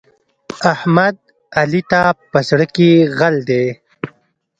[0.73, 1.15] احمد؛
[1.59, 2.01] علي ته
[2.31, 3.65] په زړه کې غل دی.